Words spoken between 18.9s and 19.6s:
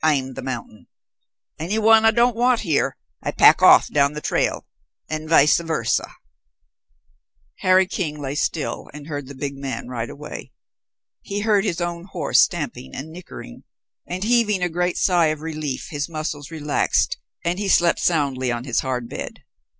bed.